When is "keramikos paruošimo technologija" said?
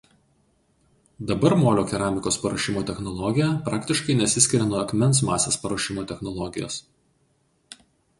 1.91-3.49